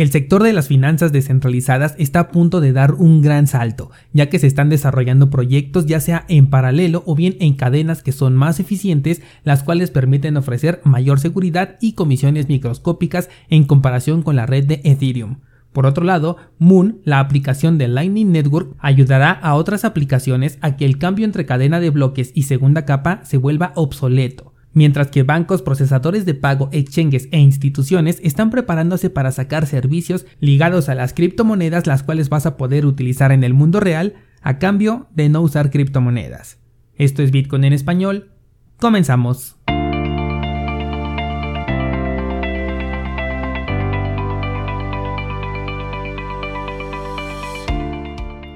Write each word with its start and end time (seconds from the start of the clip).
El 0.00 0.10
sector 0.10 0.42
de 0.42 0.54
las 0.54 0.66
finanzas 0.66 1.12
descentralizadas 1.12 1.94
está 1.98 2.20
a 2.20 2.28
punto 2.30 2.62
de 2.62 2.72
dar 2.72 2.94
un 2.94 3.20
gran 3.20 3.46
salto, 3.46 3.90
ya 4.14 4.30
que 4.30 4.38
se 4.38 4.46
están 4.46 4.70
desarrollando 4.70 5.28
proyectos 5.28 5.84
ya 5.84 6.00
sea 6.00 6.24
en 6.28 6.48
paralelo 6.48 7.02
o 7.04 7.14
bien 7.14 7.36
en 7.38 7.52
cadenas 7.52 8.02
que 8.02 8.12
son 8.12 8.34
más 8.34 8.60
eficientes, 8.60 9.20
las 9.44 9.62
cuales 9.62 9.90
permiten 9.90 10.38
ofrecer 10.38 10.80
mayor 10.84 11.20
seguridad 11.20 11.76
y 11.82 11.92
comisiones 11.92 12.48
microscópicas 12.48 13.28
en 13.50 13.64
comparación 13.64 14.22
con 14.22 14.36
la 14.36 14.46
red 14.46 14.64
de 14.64 14.80
Ethereum. 14.84 15.40
Por 15.70 15.84
otro 15.84 16.02
lado, 16.02 16.38
Moon, 16.58 17.02
la 17.04 17.20
aplicación 17.20 17.76
de 17.76 17.88
Lightning 17.88 18.32
Network, 18.32 18.76
ayudará 18.78 19.32
a 19.32 19.54
otras 19.54 19.84
aplicaciones 19.84 20.56
a 20.62 20.78
que 20.78 20.86
el 20.86 20.96
cambio 20.96 21.26
entre 21.26 21.44
cadena 21.44 21.78
de 21.78 21.90
bloques 21.90 22.32
y 22.34 22.44
segunda 22.44 22.86
capa 22.86 23.20
se 23.24 23.36
vuelva 23.36 23.72
obsoleto 23.74 24.49
mientras 24.72 25.08
que 25.08 25.22
bancos, 25.22 25.62
procesadores 25.62 26.24
de 26.24 26.34
pago, 26.34 26.68
exchanges 26.72 27.28
e 27.32 27.38
instituciones 27.38 28.18
están 28.22 28.50
preparándose 28.50 29.10
para 29.10 29.32
sacar 29.32 29.66
servicios 29.66 30.26
ligados 30.40 30.88
a 30.88 30.94
las 30.94 31.14
criptomonedas 31.14 31.86
las 31.86 32.02
cuales 32.02 32.28
vas 32.28 32.46
a 32.46 32.56
poder 32.56 32.86
utilizar 32.86 33.32
en 33.32 33.44
el 33.44 33.54
mundo 33.54 33.80
real 33.80 34.14
a 34.42 34.58
cambio 34.58 35.08
de 35.14 35.28
no 35.28 35.40
usar 35.42 35.70
criptomonedas. 35.70 36.58
Esto 36.94 37.22
es 37.22 37.30
Bitcoin 37.30 37.64
en 37.64 37.72
español. 37.72 38.32
Comenzamos. 38.78 39.56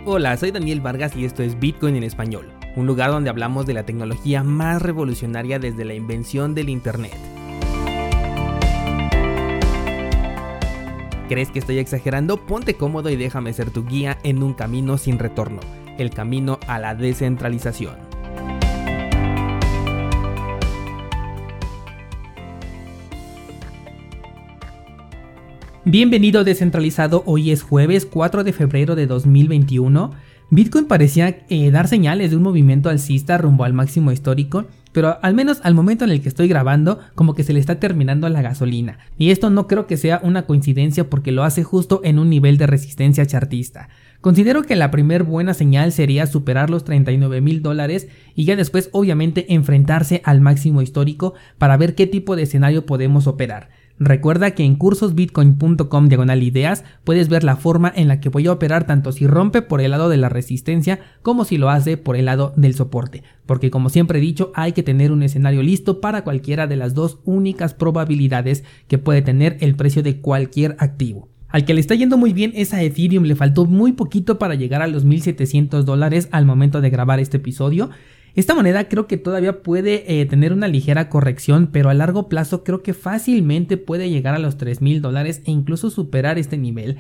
Hola, 0.07 0.37
soy 0.37 0.51
Daniel 0.51 0.81
Vargas 0.81 1.17
y 1.17 1.25
esto 1.25 1.43
es 1.43 1.59
Bitcoin 1.59 1.97
en 1.97 2.05
español 2.05 2.64
un 2.77 2.87
lugar 2.87 3.11
donde 3.11 3.31
hablamos 3.31 3.67
de 3.67 3.75
la 3.75 3.85
tecnología 3.85 4.43
más 4.43 4.83
revolucionaria 4.83 5.59
desde 5.59 5.85
la 5.85 5.95
invención 5.95 6.55
del 6.55 6.69
Internet. 6.69 7.17
¿Crees 11.29 11.51
que 11.51 11.59
estoy 11.59 11.79
exagerando? 11.79 12.45
Ponte 12.45 12.75
cómodo 12.75 13.11
y 13.11 13.17
déjame 13.17 13.53
ser 13.53 13.71
tu 13.71 13.87
guía 13.87 14.19
en 14.25 14.43
un 14.43 14.55
camino 14.55 14.99
sin 14.99 15.19
retorno, 15.19 15.61
el 15.99 16.11
camino 16.11 16.59
a 16.67 16.79
la 16.79 16.95
descentralización. 16.95 17.95
Bienvenido 25.87 26.45
descentralizado, 26.45 27.23
hoy 27.27 27.51
es 27.51 27.63
jueves 27.63 28.07
4 28.07 28.43
de 28.43 28.53
febrero 28.53 28.97
de 28.97 29.07
2021 29.07 30.13
Bitcoin 30.51 30.87
parecía 30.87 31.45
eh, 31.49 31.71
dar 31.71 31.89
señales 31.89 32.31
de 32.31 32.37
un 32.37 32.43
movimiento 32.43 32.89
alcista 32.89 33.39
rumbo 33.39 33.65
al 33.65 33.73
máximo 33.73 34.13
histórico, 34.13 34.67
pero 34.93 35.19
al 35.23 35.35
menos 35.35 35.61
al 35.65 35.75
momento 35.75 36.05
en 36.05 36.11
el 36.11 36.21
que 36.21 36.29
estoy 36.29 36.47
grabando, 36.47 37.01
como 37.15 37.35
que 37.35 37.43
se 37.43 37.53
le 37.53 37.59
está 37.59 37.81
terminando 37.81 38.29
la 38.29 38.43
gasolina. 38.43 38.99
Y 39.19 39.31
esto 39.31 39.51
no 39.51 39.67
creo 39.67 39.87
que 39.87 39.97
sea 39.97 40.21
una 40.23 40.43
coincidencia 40.43 41.11
porque 41.11 41.33
lo 41.33 41.43
hace 41.43 41.65
justo 41.65 42.01
en 42.05 42.19
un 42.19 42.31
nivel 42.31 42.59
de 42.59 42.69
resistencia 42.69 43.27
chartista. 43.27 43.89
Considero 44.21 44.63
que 44.63 44.77
la 44.77 44.91
primer 44.91 45.25
buena 45.25 45.53
señal 45.53 45.93
sería 45.93 46.27
superar 46.27 46.71
los 46.71 46.85
39 46.85 47.41
mil 47.41 47.61
dólares 47.61 48.09
y 48.35 48.45
ya 48.45 48.57
después 48.57 48.89
obviamente 48.93 49.53
enfrentarse 49.53 50.23
al 50.25 50.41
máximo 50.41 50.81
histórico 50.81 51.35
para 51.59 51.77
ver 51.77 51.95
qué 51.95 52.07
tipo 52.07 52.37
de 52.37 52.45
escenario 52.45 52.87
podemos 52.87 53.27
operar. 53.27 53.69
Recuerda 54.01 54.51
que 54.53 54.65
en 54.65 54.75
cursosbitcoin.com 54.75 56.09
diagonal 56.09 56.43
ideas 56.43 56.85
puedes 57.05 57.29
ver 57.29 57.45
la 57.45 57.55
forma 57.55 57.93
en 57.95 58.09
la 58.09 58.19
que 58.19 58.29
voy 58.29 58.49
a 58.49 58.53
operar 58.53 58.89
tanto 58.89 59.13
si 59.13 59.29
rompe 59.29 59.63
por 59.63 59.81
el 59.81 59.93
lado 59.93 60.09
de 60.09 60.17
la 60.17 60.29
resistencia 60.29 60.99
como 61.23 61.45
si 61.45 61.59
lo 61.59 61.71
hace 61.71 61.97
por 61.97 62.17
el 62.17 62.25
lado 62.25 62.53
del 62.57 62.75
soporte, 62.75 63.23
porque 63.47 63.71
como 63.71 63.91
siempre 63.91 64.19
he 64.19 64.23
dicho 64.23 64.51
hay 64.57 64.73
que 64.73 64.83
tener 64.83 65.13
un 65.13 65.23
escenario 65.23 65.63
listo 65.63 66.01
para 66.01 66.25
cualquiera 66.25 66.67
de 66.67 66.77
las 66.77 66.95
dos 66.95 67.21
únicas 67.25 67.73
probabilidades 67.73 68.65
que 68.89 68.99
puede 68.99 69.23
tener 69.23 69.59
el 69.61 69.77
precio 69.77 70.03
de 70.03 70.21
cualquier 70.21 70.75
activo. 70.81 71.29
Al 71.55 71.65
que 71.65 71.73
le 71.73 71.81
está 71.81 71.95
yendo 71.95 72.19
muy 72.19 72.33
bien 72.33 72.51
es 72.57 72.75
a 72.75 72.83
Ethereum, 72.83 73.23
le 73.23 73.37
faltó 73.37 73.65
muy 73.65 73.93
poquito 73.93 74.41
para 74.41 74.57
llegar 74.57 74.83
a 74.83 74.89
los 74.89 75.05
1700 75.05 75.87
dólares 75.87 76.29
al 76.33 76.47
momento 76.47 76.81
de 76.81 76.91
grabar 76.91 77.21
este 77.21 77.37
episodio 77.37 77.91
esta 78.35 78.55
moneda 78.55 78.89
creo 78.89 79.07
que 79.07 79.17
todavía 79.17 79.63
puede 79.63 80.21
eh, 80.21 80.27
tener 80.27 80.53
una 80.53 80.67
ligera 80.67 81.09
corrección, 81.09 81.69
pero 81.71 81.89
a 81.89 81.95
largo 81.95 82.29
plazo 82.29 82.65
creo 82.65 82.83
que 82.83 82.93
fácilmente 82.93 83.77
puede 83.77 84.11
llegar 84.11 84.35
a 84.35 84.41
los 84.41 84.57
3 84.57 84.81
mil 84.81 85.01
dólares 85.01 85.43
e 85.45 85.53
incluso 85.53 85.89
superar 85.89 86.39
este 86.39 86.59
nivel. 86.59 86.97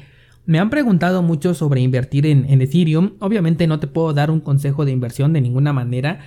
Me 0.46 0.60
han 0.60 0.70
preguntado 0.70 1.22
mucho 1.22 1.54
sobre 1.54 1.80
invertir 1.80 2.26
en, 2.26 2.44
en 2.48 2.60
Ethereum, 2.62 3.14
obviamente 3.18 3.66
no 3.66 3.80
te 3.80 3.86
puedo 3.88 4.12
dar 4.12 4.30
un 4.30 4.40
consejo 4.40 4.84
de 4.84 4.92
inversión 4.92 5.32
de 5.32 5.40
ninguna 5.40 5.72
manera, 5.72 6.20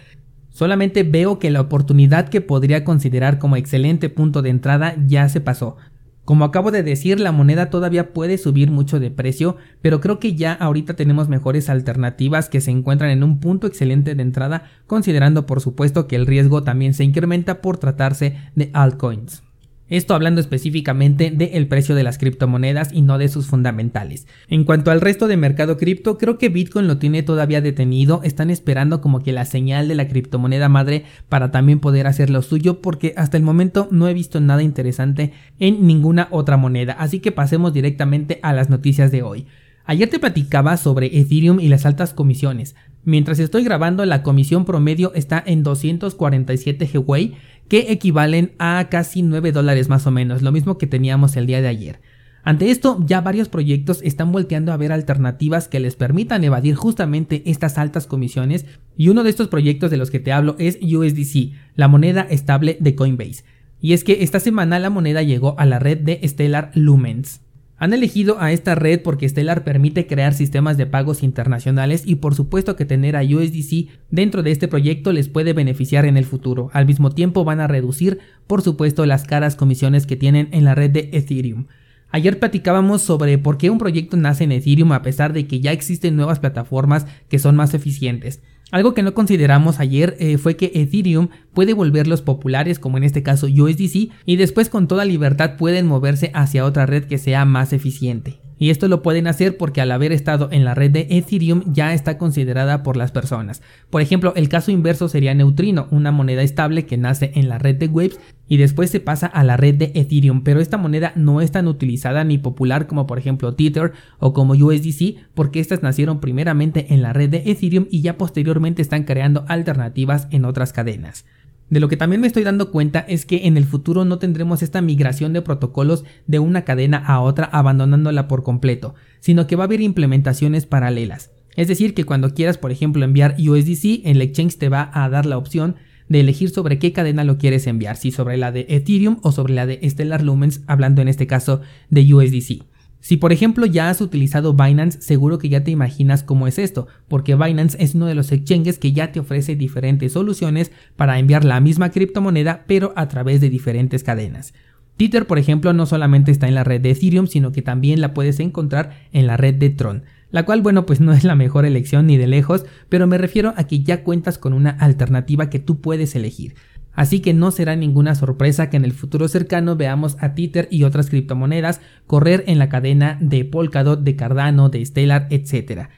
solamente 0.50 1.04
veo 1.04 1.40
que 1.40 1.52
la 1.52 1.62
oportunidad 1.62 2.28
que 2.28 2.42
podría 2.42 2.84
considerar 2.84 3.40
como 3.40 3.56
excelente 3.56 4.10
punto 4.10 4.42
de 4.42 4.50
entrada 4.50 4.96
ya 5.06 5.30
se 5.30 5.40
pasó. 5.40 5.78
Como 6.28 6.44
acabo 6.44 6.72
de 6.72 6.84
decir, 6.84 7.22
la 7.22 7.32
moneda 7.32 7.70
todavía 7.70 8.12
puede 8.12 8.38
subir 8.38 8.70
mucho 8.70 9.00
de 9.00 9.10
precio, 9.10 9.56
pero 9.82 10.02
creo 10.02 10.20
que 10.20 10.36
ya 10.36 10.52
ahorita 10.52 10.94
tenemos 10.94 11.30
mejores 11.30 11.70
alternativas 11.70 12.50
que 12.50 12.60
se 12.60 12.70
encuentran 12.70 13.12
en 13.12 13.24
un 13.24 13.40
punto 13.40 13.66
excelente 13.66 14.14
de 14.14 14.24
entrada, 14.24 14.64
considerando 14.88 15.46
por 15.46 15.62
supuesto 15.62 16.06
que 16.06 16.18
el 16.18 16.26
riesgo 16.26 16.64
también 16.64 16.94
se 16.94 17.06
incrementa 17.06 17.62
por 17.62 17.78
tratarse 17.78 18.36
de 18.56 18.70
altcoins. 18.74 19.47
Esto 19.90 20.14
hablando 20.14 20.42
específicamente 20.42 21.32
del 21.32 21.68
precio 21.68 21.96
de 21.96 22.04
las 22.04 22.18
criptomonedas 22.18 22.92
y 22.92 23.02
no 23.02 23.18
de 23.18 23.30
sus 23.30 23.48
fundamentales. 23.48 24.28
En 24.50 24.66
cuanto 24.66 24.92
al 24.92 25.00
resto 25.00 25.28
de 25.28 25.38
mercado 25.38 25.78
cripto, 25.78 26.18
creo 26.18 26.38
que 26.38 26.50
Bitcoin 26.50 26.88
lo 26.88 26.98
tiene 26.98 27.24
todavía 27.24 27.62
detenido, 27.62 28.22
están 28.24 28.50
esperando 28.50 29.00
como 29.00 29.24
que 29.24 29.32
la 29.32 29.46
señal 29.46 29.88
de 29.88 29.96
la 29.96 30.10
criptomoneda 30.10 30.68
madre 30.68 31.06
para 31.30 31.52
también 31.52 31.80
poder 31.80 32.06
hacer 32.06 32.30
lo 32.30 32.42
suyo 32.42 32.82
porque 32.82 33.14
hasta 33.16 33.38
el 33.38 33.44
momento 33.44 33.88
no 33.90 34.10
he 34.10 34.14
visto 34.14 34.42
nada 34.42 34.62
interesante 34.62 35.32
en 35.60 35.88
ninguna 35.88 36.28
otra 36.32 36.58
moneda, 36.58 36.94
así 36.94 37.20
que 37.20 37.32
pasemos 37.32 37.74
directamente 37.74 38.40
a 38.44 38.52
las 38.52 38.70
noticias 38.70 39.12
de 39.12 39.24
hoy. 39.24 39.48
Ayer 39.86 40.10
te 40.10 40.20
platicaba 40.20 40.76
sobre 40.76 41.18
Ethereum 41.18 41.62
y 41.62 41.70
las 41.70 41.86
altas 41.86 42.14
comisiones. 42.14 42.76
Mientras 43.08 43.40
estoy 43.40 43.64
grabando, 43.64 44.06
la 44.06 44.22
comisión 44.22 44.66
promedio 44.66 45.14
está 45.14 45.42
en 45.46 45.64
247 45.64 46.90
GWay 46.94 47.36
que 47.70 47.94
equivalen 47.94 48.52
a 48.60 48.86
casi 48.92 49.22
9 49.22 49.54
dólares 49.54 49.88
más 49.88 50.06
o 50.08 50.12
menos, 50.12 50.42
lo 50.42 50.52
mismo 50.52 50.78
que 50.78 50.88
teníamos 50.88 51.38
el 51.38 51.48
día 51.48 51.62
de 51.62 51.70
ayer. 51.70 52.02
Ante 52.44 52.70
esto, 52.70 53.02
ya 53.06 53.22
varios 53.22 53.48
proyectos 53.48 54.02
están 54.04 54.34
volteando 54.34 54.74
a 54.74 54.78
ver 54.78 54.92
alternativas 54.92 55.70
que 55.70 55.80
les 55.80 55.96
permitan 55.96 56.44
evadir 56.44 56.76
justamente 56.76 57.44
estas 57.46 57.78
altas 57.78 58.08
comisiones 58.08 58.66
y 58.98 59.08
uno 59.08 59.24
de 59.24 59.30
estos 59.30 59.48
proyectos 59.48 59.90
de 59.90 59.96
los 59.96 60.12
que 60.12 60.20
te 60.20 60.34
hablo 60.34 60.58
es 60.60 60.78
USDC, 60.82 61.54
la 61.76 61.88
moneda 61.88 62.28
estable 62.30 62.76
de 62.82 62.96
Coinbase. 62.96 63.46
Y 63.80 63.94
es 63.94 64.04
que 64.04 64.22
esta 64.22 64.42
semana 64.42 64.80
la 64.80 64.90
moneda 64.90 65.24
llegó 65.24 65.58
a 65.58 65.66
la 65.66 65.80
red 65.80 66.00
de 66.00 66.20
Stellar 66.28 66.72
Lumens. 66.74 67.40
Han 67.80 67.94
elegido 67.94 68.42
a 68.42 68.52
esta 68.52 68.74
red 68.74 69.02
porque 69.04 69.30
Stellar 69.30 69.64
permite 69.64 70.08
crear 70.08 70.34
sistemas 70.34 70.78
de 70.78 70.88
pagos 70.88 71.22
internacionales 71.22 72.02
y 72.06 72.16
por 72.16 72.34
supuesto 72.34 72.76
que 72.76 72.86
tener 72.86 73.16
a 73.16 73.22
USDC 73.22 73.90
dentro 74.10 74.42
de 74.42 74.52
este 74.52 74.68
proyecto 74.68 75.14
les 75.14 75.30
puede 75.30 75.54
beneficiar 75.54 76.06
en 76.06 76.18
el 76.18 76.26
futuro. 76.26 76.72
Al 76.74 76.88
mismo 76.88 77.12
tiempo 77.12 77.44
van 77.44 77.60
a 77.60 77.68
reducir 77.68 78.20
por 78.48 78.64
supuesto 78.64 79.06
las 79.06 79.26
caras 79.26 79.56
comisiones 79.56 80.08
que 80.08 80.16
tienen 80.16 80.50
en 80.54 80.64
la 80.64 80.74
red 80.74 80.90
de 80.90 81.10
Ethereum. 81.14 81.68
Ayer 82.10 82.40
platicábamos 82.40 83.04
sobre 83.04 83.38
por 83.38 83.60
qué 83.60 83.70
un 83.70 83.78
proyecto 83.78 84.18
nace 84.18 84.46
en 84.46 84.54
Ethereum 84.54 84.92
a 84.94 85.04
pesar 85.04 85.34
de 85.34 85.46
que 85.46 85.60
ya 85.60 85.72
existen 85.72 86.16
nuevas 86.16 86.40
plataformas 86.40 87.06
que 87.30 87.38
son 87.38 87.56
más 87.56 87.76
eficientes. 87.76 88.42
Algo 88.72 88.94
que 88.94 89.04
no 89.04 89.14
consideramos 89.14 89.80
ayer 89.80 90.18
eh, 90.20 90.38
fue 90.38 90.58
que 90.58 90.72
Ethereum 90.74 91.30
puede 91.54 91.74
volverlos 91.74 92.22
populares 92.22 92.80
como 92.80 92.98
en 92.98 93.04
este 93.04 93.24
caso 93.24 93.48
USDC 93.48 94.12
y 94.26 94.36
después 94.36 94.70
con 94.70 94.88
toda 94.88 95.06
libertad 95.06 95.56
pueden 95.58 95.88
moverse 95.88 96.32
hacia 96.34 96.66
otra 96.66 96.86
red 96.86 97.06
que 97.06 97.18
sea 97.18 97.46
más 97.46 97.72
eficiente. 97.72 98.42
Y 98.60 98.70
esto 98.70 98.88
lo 98.88 99.02
pueden 99.02 99.28
hacer 99.28 99.58
porque 99.58 99.82
al 99.82 99.92
haber 99.92 100.12
estado 100.12 100.50
en 100.52 100.66
la 100.66 100.74
red 100.74 100.92
de 100.92 101.08
Ethereum 101.10 101.64
ya 101.74 101.94
está 101.94 102.18
considerada 102.18 102.84
por 102.84 102.98
las 102.98 103.12
personas. 103.12 103.62
Por 103.90 104.02
ejemplo, 104.02 104.34
el 104.36 104.50
caso 104.50 104.72
inverso 104.72 105.10
sería 105.10 105.34
Neutrino, 105.34 105.88
una 105.92 106.12
moneda 106.12 106.42
estable 106.42 106.86
que 106.86 106.98
nace 106.98 107.32
en 107.36 107.50
la 107.50 107.60
red 107.60 107.76
de 107.76 107.88
Waves 107.88 108.20
y 108.48 108.58
después 108.58 108.90
se 108.90 109.00
pasa 109.00 109.28
a 109.28 109.44
la 109.44 109.58
red 109.58 109.76
de 109.76 109.92
Ethereum, 109.94 110.44
pero 110.44 110.60
esta 110.60 110.78
moneda 110.78 111.12
no 111.16 111.42
es 111.42 111.52
tan 111.52 111.68
utilizada 111.68 112.24
ni 112.24 112.38
popular 112.38 112.88
como 112.88 113.06
por 113.06 113.20
ejemplo 113.20 113.54
Tether 113.54 113.92
o 114.20 114.34
como 114.34 114.54
USDC 114.54 115.18
porque 115.34 115.60
estas 115.60 115.84
nacieron 115.84 116.20
primeramente 116.20 116.94
en 116.94 117.02
la 117.02 117.14
red 117.14 117.30
de 117.30 117.44
Ethereum 117.46 117.88
y 117.92 118.02
ya 118.02 118.18
posteriormente 118.18 118.82
están 118.82 119.04
creando 119.04 119.46
alternativas 119.48 120.28
en 120.32 120.46
otras 120.46 120.74
cadenas. 120.74 121.26
De 121.70 121.80
lo 121.82 121.90
que 121.90 121.98
también 121.98 122.22
me 122.22 122.28
estoy 122.28 122.44
dando 122.44 122.72
cuenta 122.72 123.00
es 123.00 123.26
que 123.26 123.48
en 123.48 123.58
el 123.58 123.66
futuro 123.66 124.06
no 124.06 124.20
tendremos 124.20 124.62
esta 124.62 124.82
migración 124.82 125.34
de 125.34 125.42
protocolos 125.42 126.06
de 126.26 126.40
una 126.40 126.64
cadena 126.64 126.98
a 126.98 127.20
otra 127.20 127.46
abandonándola 127.46 128.28
por 128.28 128.44
completo, 128.44 128.96
sino 129.20 129.48
que 129.48 129.58
va 129.58 129.64
a 129.64 129.66
haber 129.66 129.82
implementaciones 129.82 130.66
paralelas. 130.66 131.32
Es 131.58 131.68
decir, 131.68 131.94
que 131.94 132.06
cuando 132.06 132.34
quieras, 132.34 132.58
por 132.58 132.72
ejemplo, 132.72 133.04
enviar 133.04 133.36
USDC, 133.38 134.06
el 134.06 134.22
exchange 134.22 134.58
te 134.58 134.70
va 134.70 134.90
a 134.94 135.10
dar 135.10 135.26
la 135.26 135.38
opción 135.38 135.76
de 136.08 136.22
elegir 136.22 136.50
sobre 136.52 136.80
qué 136.80 136.94
cadena 136.94 137.26
lo 137.26 137.38
quieres 137.38 137.68
enviar, 137.68 137.98
si 137.98 138.12
sobre 138.12 138.38
la 138.38 138.54
de 138.54 138.66
Ethereum 138.70 139.18
o 139.24 139.34
sobre 139.34 139.54
la 139.54 139.66
de 139.66 139.80
Stellar 139.90 140.24
Lumens, 140.24 140.62
hablando 140.68 141.02
en 141.02 141.10
este 141.10 141.28
caso 141.28 141.62
de 141.90 142.14
USDC. 142.14 142.77
Si 143.08 143.16
por 143.16 143.32
ejemplo 143.32 143.66
ya 143.66 143.90
has 143.90 144.02
utilizado 144.02 144.54
Binance, 144.54 145.00
seguro 145.00 145.38
que 145.38 145.48
ya 145.48 145.64
te 145.64 145.72
imaginas 145.72 146.24
cómo 146.24 146.46
es 146.46 146.60
esto, 146.60 146.88
porque 147.08 147.36
Binance 147.36 147.78
es 147.80 147.96
uno 147.96 148.06
de 148.06 148.16
los 148.16 148.34
exchanges 148.34 148.80
que 148.80 148.92
ya 148.92 149.14
te 149.14 149.22
ofrece 149.22 149.56
diferentes 149.56 150.12
soluciones 150.12 150.74
para 150.98 151.18
enviar 151.18 151.46
la 151.46 151.62
misma 151.62 151.90
criptomoneda 151.90 152.66
pero 152.68 152.92
a 152.98 153.08
través 153.08 153.40
de 153.40 153.50
diferentes 153.50 154.04
cadenas. 154.04 154.54
Tether, 154.98 155.26
por 155.26 155.40
ejemplo, 155.40 155.72
no 155.72 155.86
solamente 155.86 156.32
está 156.32 156.50
en 156.50 156.56
la 156.56 156.66
red 156.66 156.82
de 156.82 156.92
Ethereum, 156.92 157.28
sino 157.28 157.54
que 157.54 157.62
también 157.62 158.02
la 158.02 158.14
puedes 158.14 158.42
encontrar 158.42 159.08
en 159.14 159.26
la 159.26 159.38
red 159.38 159.56
de 159.56 159.70
Tron, 159.70 160.04
la 160.30 160.44
cual, 160.44 160.62
bueno, 160.62 160.86
pues 160.86 161.00
no 161.00 161.14
es 161.14 161.24
la 161.24 161.36
mejor 161.36 161.66
elección 161.66 162.08
ni 162.08 162.18
de 162.18 162.28
lejos, 162.28 162.66
pero 162.90 163.08
me 163.08 163.18
refiero 163.18 163.54
a 163.56 163.68
que 163.68 163.84
ya 163.84 164.04
cuentas 164.04 164.38
con 164.38 164.52
una 164.52 164.72
alternativa 164.72 165.50
que 165.50 165.60
tú 165.60 165.80
puedes 165.80 166.14
elegir. 166.14 166.56
Así 166.98 167.20
que 167.20 167.36
no 167.36 167.52
será 167.52 167.76
ninguna 167.76 168.16
sorpresa 168.16 168.72
que 168.72 168.78
en 168.78 168.84
el 168.84 168.92
futuro 168.92 169.28
cercano 169.28 169.76
veamos 169.76 170.18
a 170.20 170.34
Tether 170.34 170.68
y 170.72 170.84
otras 170.84 171.12
criptomonedas 171.12 171.80
correr 172.08 172.44
en 172.48 172.58
la 172.58 172.70
cadena 172.70 173.20
de 173.22 173.46
Polkadot, 173.46 174.02
de 174.02 174.16
Cardano, 174.16 174.70
de 174.70 174.84
Stellar, 174.84 175.28
etc. 175.30 175.90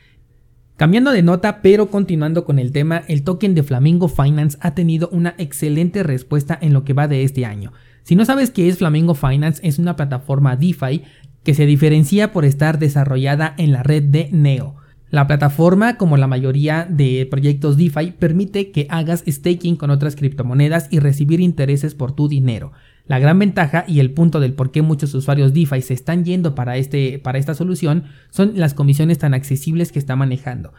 Cambiando 0.75 1.11
de 1.11 1.23
nota, 1.23 1.61
pero 1.61 1.89
continuando 1.89 2.43
con 2.43 2.59
el 2.59 2.73
tema, 2.73 3.03
el 3.07 3.23
token 3.23 3.55
de 3.55 3.63
Flamingo 3.63 4.09
Finance 4.09 4.57
ha 4.59 4.75
tenido 4.75 5.07
una 5.13 5.35
excelente 5.37 6.03
respuesta 6.03 6.59
en 6.61 6.73
lo 6.73 6.83
que 6.83 6.91
va 6.91 7.07
de 7.07 7.23
este 7.23 7.45
año. 7.45 7.71
Si 8.03 8.17
no 8.17 8.25
sabes 8.25 8.51
qué 8.51 8.67
es 8.67 8.79
Flamingo 8.79 9.15
Finance, 9.15 9.65
es 9.65 9.79
una 9.79 9.95
plataforma 9.95 10.57
DeFi 10.57 11.03
que 11.45 11.53
se 11.53 11.65
diferencia 11.65 12.33
por 12.33 12.43
estar 12.43 12.77
desarrollada 12.77 13.55
en 13.57 13.71
la 13.71 13.83
red 13.83 14.03
de 14.03 14.27
Neo. 14.33 14.75
La 15.11 15.25
plataforma, 15.25 15.97
como 15.97 16.17
la 16.17 16.27
mayoría 16.27 16.85
de 16.89 17.27
proyectos 17.29 17.77
DeFi, 17.77 18.11
permite 18.11 18.71
que 18.71 18.85
hagas 18.89 19.23
staking 19.27 19.75
con 19.75 19.89
otras 19.89 20.15
criptomonedas 20.15 20.87
y 20.91 20.99
recibir 20.99 21.39
intereses 21.39 21.95
por 21.95 22.11
tu 22.11 22.27
dinero. 22.27 22.71
La 23.07 23.17
gran 23.17 23.39
ventaja 23.39 23.85
y 23.87 24.01
el 24.01 24.11
punto 24.11 24.39
del 24.39 24.53
por 24.53 24.71
qué 24.71 24.83
muchos 24.83 25.15
usuarios 25.15 25.53
DeFi 25.53 25.81
se 25.81 25.95
están 25.95 26.23
yendo 26.25 26.53
para, 26.53 26.77
este, 26.77 27.17
para 27.17 27.39
esta 27.39 27.55
solución 27.55 28.03
son 28.29 28.51
las 28.55 28.75
comisiones 28.75 29.17
tan 29.17 29.33
accesibles 29.33 29.91
que 29.91 29.97
está 29.97 30.15
manejando 30.15 30.73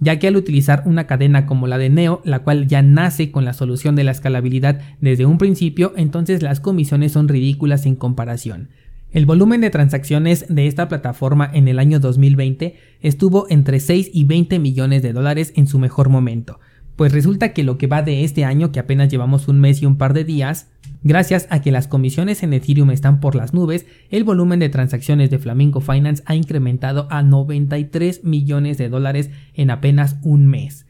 ya 0.00 0.18
que 0.18 0.28
al 0.28 0.36
utilizar 0.36 0.82
una 0.84 1.06
cadena 1.06 1.46
como 1.46 1.66
la 1.66 1.78
de 1.78 1.88
Neo, 1.88 2.20
la 2.24 2.40
cual 2.40 2.66
ya 2.66 2.82
nace 2.82 3.30
con 3.30 3.44
la 3.44 3.52
solución 3.52 3.96
de 3.96 4.04
la 4.04 4.10
escalabilidad 4.10 4.80
desde 5.00 5.26
un 5.26 5.38
principio, 5.38 5.92
entonces 5.96 6.42
las 6.42 6.60
comisiones 6.60 7.12
son 7.12 7.28
ridículas 7.28 7.86
en 7.86 7.96
comparación. 7.96 8.68
El 9.12 9.24
volumen 9.24 9.60
de 9.60 9.70
transacciones 9.70 10.46
de 10.48 10.66
esta 10.66 10.88
plataforma 10.88 11.50
en 11.52 11.68
el 11.68 11.78
año 11.78 12.00
2020 12.00 12.76
estuvo 13.00 13.46
entre 13.48 13.80
6 13.80 14.10
y 14.12 14.24
20 14.24 14.58
millones 14.58 15.02
de 15.02 15.12
dólares 15.12 15.52
en 15.56 15.66
su 15.66 15.78
mejor 15.78 16.08
momento, 16.08 16.60
pues 16.96 17.12
resulta 17.12 17.52
que 17.52 17.62
lo 17.62 17.78
que 17.78 17.86
va 17.86 18.02
de 18.02 18.24
este 18.24 18.44
año, 18.44 18.72
que 18.72 18.80
apenas 18.80 19.08
llevamos 19.08 19.48
un 19.48 19.60
mes 19.60 19.82
y 19.82 19.86
un 19.86 19.96
par 19.96 20.14
de 20.14 20.24
días, 20.24 20.68
Gracias 21.02 21.46
a 21.50 21.60
que 21.60 21.70
las 21.70 21.86
comisiones 21.86 22.42
en 22.42 22.52
Ethereum 22.52 22.90
están 22.90 23.20
por 23.20 23.36
las 23.36 23.54
nubes, 23.54 23.86
el 24.10 24.24
volumen 24.24 24.58
de 24.58 24.68
transacciones 24.68 25.30
de 25.30 25.38
Flamingo 25.38 25.80
Finance 25.80 26.22
ha 26.26 26.34
incrementado 26.34 27.06
a 27.10 27.22
93 27.22 28.24
millones 28.24 28.76
de 28.78 28.88
dólares 28.88 29.30
en 29.54 29.70
apenas 29.70 30.16
un 30.22 30.46
mes. 30.46 30.85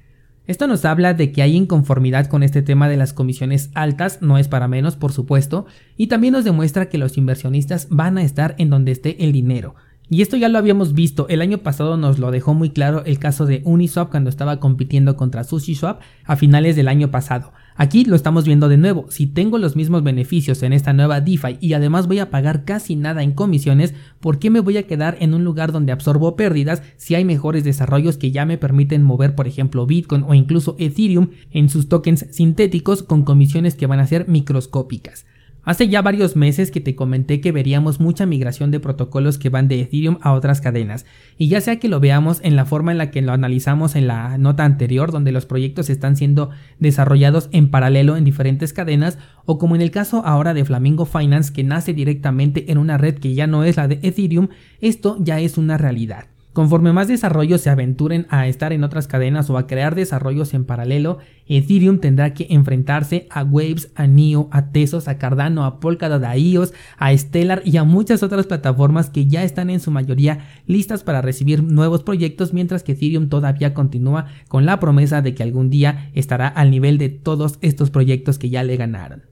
Esto 0.47 0.69
nos 0.69 0.85
habla 0.85 1.13
de 1.13 1.33
que 1.33 1.43
hay 1.43 1.57
inconformidad 1.57 2.27
con 2.27 2.45
este 2.45 2.63
tema 2.63 2.89
de 2.89 2.97
las 2.97 3.13
comisiones 3.13 3.71
altas, 3.75 4.23
no 4.23 4.39
es 4.39 4.47
para 4.47 4.69
menos 4.69 4.95
por 4.95 5.13
supuesto, 5.13 5.67
y 5.97 6.07
también 6.07 6.33
nos 6.33 6.45
demuestra 6.45 6.89
que 6.89 6.99
los 6.99 7.19
inversionistas 7.19 7.89
van 7.91 8.17
a 8.17 8.23
estar 8.23 8.55
en 8.59 8.71
donde 8.71 8.93
esté 8.93 9.25
el 9.25 9.33
dinero. 9.33 9.75
Y 10.09 10.23
esto 10.23 10.37
ya 10.37 10.49
lo 10.49 10.59
habíamos 10.59 10.95
visto, 10.95 11.27
el 11.29 11.43
año 11.43 11.59
pasado 11.59 11.97
nos 11.97 12.21
lo 12.21 12.31
dejó 12.31 12.55
muy 12.55 12.71
claro 12.71 13.03
el 13.07 13.19
caso 13.19 13.45
de 13.45 13.63
Uniswap 13.65 14.09
cuando 14.09 14.31
estaba 14.31 14.61
compitiendo 14.61 15.17
contra 15.17 15.43
SushiSwap 15.43 16.01
a 16.25 16.37
finales 16.37 16.77
del 16.77 16.87
año 16.87 17.11
pasado. 17.11 17.53
Aquí 17.79 18.07
lo 18.07 18.17
estamos 18.17 18.47
viendo 18.47 18.71
de 18.71 18.79
nuevo, 18.79 19.05
si 19.11 19.27
tengo 19.27 19.59
los 19.59 19.77
mismos 19.77 20.03
beneficios 20.03 20.63
en 20.63 20.73
esta 20.73 20.95
nueva 20.95 21.21
DeFi 21.21 21.59
y 21.61 21.75
además 21.75 22.07
voy 22.07 22.21
a 22.21 22.31
pagar 22.31 22.65
casi 22.65 22.97
nada 22.97 23.23
en 23.23 23.33
comisiones, 23.33 23.93
¿por 24.19 24.39
qué 24.39 24.49
me 24.49 24.61
voy 24.61 24.79
a 24.79 24.87
quedar 24.87 25.19
en 25.21 25.35
un 25.35 25.45
lugar 25.45 25.73
donde 25.73 25.93
absorbo 25.93 26.37
pérdidas 26.37 26.83
si 26.97 27.15
hay 27.15 27.27
mejores 27.27 27.65
desarrollos 27.65 28.17
que 28.17 28.31
ya 28.31 28.47
me 28.47 28.57
permiten 28.57 29.03
mover 29.03 29.35
por 29.35 29.47
ejemplo 29.47 29.85
Bitcoin 29.85 30.25
o 30.27 30.33
incluso 30.33 30.75
Ethereum 30.79 31.29
en 31.51 31.69
sus 31.69 31.91
tokens 31.91 32.25
sintéticos 32.31 33.03
con 33.03 33.25
comisiones 33.25 33.75
que 33.75 33.87
van 33.87 34.01
a 34.01 34.07
ser 34.07 34.27
microscópicas? 34.27 35.27
Hace 35.67 35.89
ya 35.89 36.01
varios 36.01 36.37
meses 36.37 36.71
que 36.71 36.81
te 36.81 36.95
comenté 36.95 37.41
que 37.41 37.51
veríamos 37.51 37.99
mucha 37.99 38.25
migración 38.25 38.71
de 38.71 38.79
protocolos 38.79 39.37
que 39.37 39.49
van 39.49 39.67
de 39.67 39.81
Ethereum 39.81 40.19
a 40.23 40.33
otras 40.33 40.61
cadenas, 40.61 41.07
y 41.39 41.49
ya 41.49 41.61
sea 41.61 41.81
que 41.81 41.89
lo 41.89 41.99
veamos 41.99 42.39
en 42.45 42.55
la 42.55 42.67
forma 42.67 42.93
en 42.93 42.99
la 42.99 43.11
que 43.11 43.21
lo 43.21 43.33
analizamos 43.33 43.97
en 43.97 44.07
la 44.07 44.39
nota 44.39 44.65
anterior, 44.65 45.11
donde 45.11 45.33
los 45.33 45.45
proyectos 45.45 45.91
están 45.91 46.17
siendo 46.17 46.51
desarrollados 46.79 47.49
en 47.51 47.69
paralelo 47.69 48.17
en 48.17 48.23
diferentes 48.23 48.73
cadenas, 48.73 49.19
o 49.45 49.59
como 49.59 49.75
en 49.75 49.83
el 49.83 49.91
caso 49.91 50.23
ahora 50.25 50.55
de 50.55 50.65
Flamingo 50.65 51.05
Finance 51.05 51.53
que 51.53 51.65
nace 51.65 51.93
directamente 51.93 52.71
en 52.71 52.79
una 52.79 52.97
red 52.97 53.19
que 53.19 53.35
ya 53.35 53.49
no 53.49 53.65
es 53.65 53.77
la 53.77 53.89
de 53.89 53.99
Ethereum, 54.03 54.51
esto 54.81 55.17
ya 55.19 55.41
es 55.41 55.59
una 55.59 55.77
realidad. 55.79 56.27
Conforme 56.57 56.95
más 56.95 57.07
desarrollos 57.07 57.61
se 57.61 57.69
aventuren 57.69 58.27
a 58.31 58.47
estar 58.49 58.73
en 58.73 58.83
otras 58.83 59.07
cadenas 59.07 59.51
o 59.51 59.59
a 59.59 59.67
crear 59.67 59.95
desarrollos 59.95 60.55
en 60.55 60.65
paralelo, 60.65 61.19
Ethereum 61.47 61.99
tendrá 61.99 62.33
que 62.33 62.47
enfrentarse 62.49 63.27
a 63.29 63.45
Waves, 63.45 63.93
a 63.95 64.07
Neo, 64.07 64.49
a 64.51 64.71
Tesos, 64.71 65.07
a 65.07 65.19
Cardano, 65.19 65.67
a 65.67 65.81
Polkadot, 65.81 66.25
a 66.25 66.35
IOS, 66.35 66.73
a 66.97 67.15
Stellar 67.15 67.61
y 67.67 67.77
a 67.77 67.85
muchas 67.85 68.23
otras 68.23 68.47
plataformas 68.47 69.11
que 69.11 69.27
ya 69.27 69.45
están 69.45 69.69
en 69.69 69.81
su 69.81 69.91
mayoría 69.91 70.47
listas 70.67 71.05
para 71.05 71.21
recibir 71.21 71.63
nuevos 71.63 72.03
proyectos, 72.03 72.55
mientras 72.55 72.83
que 72.83 72.93
Ethereum 72.93 73.29
todavía 73.29 73.75
continúa 73.75 74.25
con 74.49 74.65
la 74.65 74.81
promesa 74.81 75.21
de 75.21 75.35
que 75.35 75.43
algún 75.43 75.69
día 75.69 76.11
estará 76.15 76.49
al 76.49 76.71
nivel 76.71 76.97
de 76.97 77.11
todos 77.11 77.59
estos 77.61 77.91
proyectos 77.91 78.39
que 78.39 78.49
ya 78.49 78.63
le 78.63 78.79
ganaron. 78.79 79.25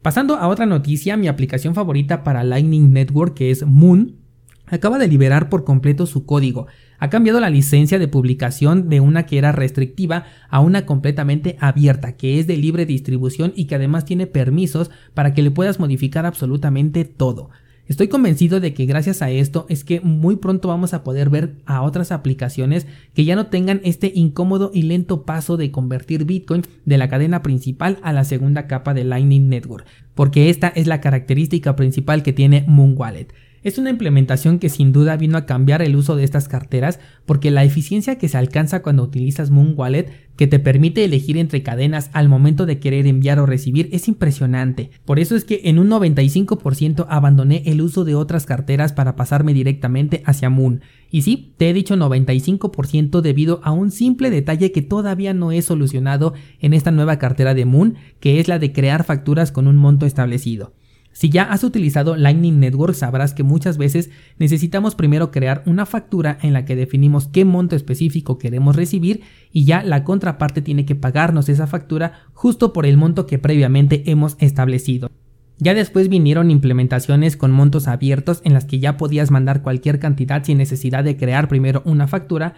Pasando 0.00 0.36
a 0.36 0.48
otra 0.48 0.64
noticia, 0.64 1.18
mi 1.18 1.28
aplicación 1.28 1.74
favorita 1.74 2.24
para 2.24 2.42
Lightning 2.42 2.90
Network 2.90 3.34
que 3.34 3.50
es 3.50 3.66
Moon 3.66 4.23
acaba 4.66 4.98
de 4.98 5.08
liberar 5.08 5.48
por 5.48 5.64
completo 5.64 6.06
su 6.06 6.26
código. 6.26 6.66
Ha 6.98 7.10
cambiado 7.10 7.40
la 7.40 7.50
licencia 7.50 7.98
de 7.98 8.08
publicación 8.08 8.88
de 8.88 9.00
una 9.00 9.26
que 9.26 9.38
era 9.38 9.52
restrictiva 9.52 10.24
a 10.48 10.60
una 10.60 10.86
completamente 10.86 11.56
abierta, 11.60 12.16
que 12.16 12.38
es 12.38 12.46
de 12.46 12.56
libre 12.56 12.86
distribución 12.86 13.52
y 13.56 13.66
que 13.66 13.74
además 13.74 14.04
tiene 14.04 14.26
permisos 14.26 14.90
para 15.12 15.34
que 15.34 15.42
le 15.42 15.50
puedas 15.50 15.80
modificar 15.80 16.26
absolutamente 16.26 17.04
todo. 17.04 17.50
Estoy 17.86 18.08
convencido 18.08 18.60
de 18.60 18.72
que 18.72 18.86
gracias 18.86 19.20
a 19.20 19.30
esto 19.30 19.66
es 19.68 19.84
que 19.84 20.00
muy 20.00 20.36
pronto 20.36 20.68
vamos 20.68 20.94
a 20.94 21.04
poder 21.04 21.28
ver 21.28 21.56
a 21.66 21.82
otras 21.82 22.12
aplicaciones 22.12 22.86
que 23.12 23.26
ya 23.26 23.36
no 23.36 23.48
tengan 23.48 23.82
este 23.84 24.10
incómodo 24.14 24.70
y 24.72 24.82
lento 24.82 25.24
paso 25.24 25.58
de 25.58 25.70
convertir 25.70 26.24
Bitcoin 26.24 26.62
de 26.86 26.96
la 26.96 27.08
cadena 27.08 27.42
principal 27.42 27.98
a 28.02 28.14
la 28.14 28.24
segunda 28.24 28.66
capa 28.68 28.94
de 28.94 29.04
Lightning 29.04 29.50
Network, 29.50 29.86
porque 30.14 30.48
esta 30.48 30.68
es 30.68 30.86
la 30.86 31.02
característica 31.02 31.76
principal 31.76 32.22
que 32.22 32.32
tiene 32.32 32.64
Moon 32.66 32.94
Wallet. 32.96 33.28
Es 33.64 33.78
una 33.78 33.88
implementación 33.88 34.58
que 34.58 34.68
sin 34.68 34.92
duda 34.92 35.16
vino 35.16 35.38
a 35.38 35.46
cambiar 35.46 35.80
el 35.80 35.96
uso 35.96 36.16
de 36.16 36.24
estas 36.24 36.48
carteras 36.48 37.00
porque 37.24 37.50
la 37.50 37.64
eficiencia 37.64 38.18
que 38.18 38.28
se 38.28 38.36
alcanza 38.36 38.82
cuando 38.82 39.02
utilizas 39.02 39.50
Moon 39.50 39.72
Wallet 39.74 40.10
que 40.36 40.46
te 40.46 40.58
permite 40.58 41.02
elegir 41.02 41.38
entre 41.38 41.62
cadenas 41.62 42.10
al 42.12 42.28
momento 42.28 42.66
de 42.66 42.78
querer 42.78 43.06
enviar 43.06 43.38
o 43.38 43.46
recibir 43.46 43.88
es 43.90 44.06
impresionante. 44.06 44.90
Por 45.06 45.18
eso 45.18 45.34
es 45.34 45.46
que 45.46 45.62
en 45.64 45.78
un 45.78 45.88
95% 45.88 47.06
abandoné 47.08 47.62
el 47.64 47.80
uso 47.80 48.04
de 48.04 48.14
otras 48.14 48.44
carteras 48.44 48.92
para 48.92 49.16
pasarme 49.16 49.54
directamente 49.54 50.22
hacia 50.26 50.50
Moon. 50.50 50.82
Y 51.10 51.22
sí, 51.22 51.54
te 51.56 51.70
he 51.70 51.72
dicho 51.72 51.96
95% 51.96 53.22
debido 53.22 53.60
a 53.64 53.72
un 53.72 53.90
simple 53.90 54.28
detalle 54.28 54.72
que 54.72 54.82
todavía 54.82 55.32
no 55.32 55.52
he 55.52 55.62
solucionado 55.62 56.34
en 56.60 56.74
esta 56.74 56.90
nueva 56.90 57.18
cartera 57.18 57.54
de 57.54 57.64
Moon, 57.64 57.94
que 58.20 58.40
es 58.40 58.48
la 58.48 58.58
de 58.58 58.74
crear 58.74 59.04
facturas 59.04 59.52
con 59.52 59.68
un 59.68 59.76
monto 59.76 60.04
establecido. 60.04 60.74
Si 61.14 61.30
ya 61.30 61.44
has 61.44 61.62
utilizado 61.62 62.16
Lightning 62.16 62.58
Network 62.58 62.94
sabrás 62.94 63.34
que 63.34 63.44
muchas 63.44 63.78
veces 63.78 64.10
necesitamos 64.38 64.96
primero 64.96 65.30
crear 65.30 65.62
una 65.64 65.86
factura 65.86 66.38
en 66.42 66.52
la 66.52 66.64
que 66.64 66.74
definimos 66.74 67.28
qué 67.28 67.44
monto 67.44 67.76
específico 67.76 68.36
queremos 68.36 68.74
recibir 68.74 69.22
y 69.52 69.64
ya 69.64 69.84
la 69.84 70.02
contraparte 70.02 70.60
tiene 70.60 70.84
que 70.84 70.96
pagarnos 70.96 71.48
esa 71.48 71.68
factura 71.68 72.24
justo 72.32 72.72
por 72.72 72.84
el 72.84 72.96
monto 72.96 73.26
que 73.26 73.38
previamente 73.38 74.10
hemos 74.10 74.36
establecido. 74.40 75.08
Ya 75.58 75.72
después 75.72 76.08
vinieron 76.08 76.50
implementaciones 76.50 77.36
con 77.36 77.52
montos 77.52 77.86
abiertos 77.86 78.40
en 78.44 78.52
las 78.52 78.64
que 78.64 78.80
ya 78.80 78.96
podías 78.96 79.30
mandar 79.30 79.62
cualquier 79.62 80.00
cantidad 80.00 80.42
sin 80.42 80.58
necesidad 80.58 81.04
de 81.04 81.16
crear 81.16 81.46
primero 81.46 81.82
una 81.84 82.08
factura 82.08 82.54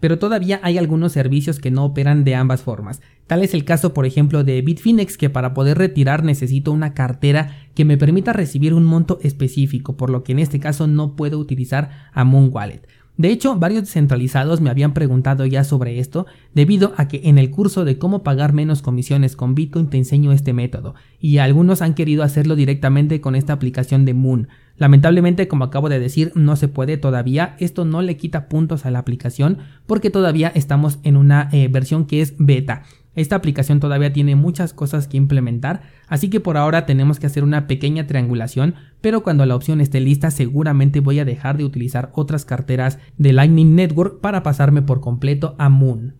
pero 0.00 0.18
todavía 0.18 0.60
hay 0.62 0.78
algunos 0.78 1.12
servicios 1.12 1.58
que 1.58 1.70
no 1.70 1.84
operan 1.84 2.24
de 2.24 2.34
ambas 2.34 2.62
formas. 2.62 3.00
Tal 3.26 3.42
es 3.42 3.54
el 3.54 3.64
caso, 3.64 3.92
por 3.92 4.06
ejemplo, 4.06 4.44
de 4.44 4.60
Bitfinex, 4.62 5.16
que 5.16 5.30
para 5.30 5.54
poder 5.54 5.78
retirar 5.78 6.22
necesito 6.22 6.72
una 6.72 6.94
cartera 6.94 7.56
que 7.74 7.84
me 7.84 7.96
permita 7.96 8.32
recibir 8.32 8.74
un 8.74 8.84
monto 8.84 9.18
específico, 9.22 9.96
por 9.96 10.10
lo 10.10 10.22
que 10.22 10.32
en 10.32 10.38
este 10.38 10.60
caso 10.60 10.86
no 10.86 11.16
puedo 11.16 11.38
utilizar 11.38 12.10
a 12.12 12.24
Moon 12.24 12.50
Wallet. 12.52 12.82
De 13.16 13.30
hecho, 13.30 13.56
varios 13.56 13.84
descentralizados 13.84 14.60
me 14.60 14.68
habían 14.68 14.92
preguntado 14.92 15.46
ya 15.46 15.64
sobre 15.64 15.98
esto, 16.00 16.26
debido 16.54 16.92
a 16.98 17.08
que 17.08 17.22
en 17.24 17.38
el 17.38 17.50
curso 17.50 17.86
de 17.86 17.98
cómo 17.98 18.22
pagar 18.22 18.52
menos 18.52 18.82
comisiones 18.82 19.36
con 19.36 19.54
Bitcoin 19.54 19.88
te 19.88 19.96
enseño 19.96 20.32
este 20.32 20.52
método, 20.52 20.94
y 21.18 21.38
algunos 21.38 21.80
han 21.80 21.94
querido 21.94 22.22
hacerlo 22.22 22.56
directamente 22.56 23.22
con 23.22 23.34
esta 23.34 23.54
aplicación 23.54 24.04
de 24.04 24.12
Moon. 24.12 24.48
Lamentablemente, 24.78 25.48
como 25.48 25.64
acabo 25.64 25.88
de 25.88 25.98
decir, 25.98 26.32
no 26.34 26.56
se 26.56 26.68
puede 26.68 26.98
todavía, 26.98 27.56
esto 27.58 27.84
no 27.84 28.02
le 28.02 28.16
quita 28.16 28.48
puntos 28.48 28.84
a 28.84 28.90
la 28.90 28.98
aplicación 28.98 29.58
porque 29.86 30.10
todavía 30.10 30.52
estamos 30.54 30.98
en 31.02 31.16
una 31.16 31.48
eh, 31.52 31.68
versión 31.68 32.06
que 32.06 32.20
es 32.20 32.34
beta. 32.38 32.82
Esta 33.14 33.36
aplicación 33.36 33.80
todavía 33.80 34.12
tiene 34.12 34.36
muchas 34.36 34.74
cosas 34.74 35.08
que 35.08 35.16
implementar, 35.16 35.80
así 36.06 36.28
que 36.28 36.40
por 36.40 36.58
ahora 36.58 36.84
tenemos 36.84 37.18
que 37.18 37.26
hacer 37.26 37.44
una 37.44 37.66
pequeña 37.66 38.06
triangulación, 38.06 38.74
pero 39.00 39.22
cuando 39.22 39.46
la 39.46 39.56
opción 39.56 39.80
esté 39.80 40.00
lista 40.00 40.30
seguramente 40.30 41.00
voy 41.00 41.18
a 41.20 41.24
dejar 41.24 41.56
de 41.56 41.64
utilizar 41.64 42.10
otras 42.12 42.44
carteras 42.44 42.98
de 43.16 43.32
Lightning 43.32 43.74
Network 43.74 44.20
para 44.20 44.42
pasarme 44.42 44.82
por 44.82 45.00
completo 45.00 45.56
a 45.58 45.70
Moon. 45.70 46.16